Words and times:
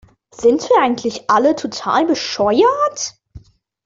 Sind 0.33 0.63
wir 0.67 0.81
eigentlich 0.81 1.29
alle 1.29 1.55
total 1.55 2.05
bescheuert? 2.07 3.19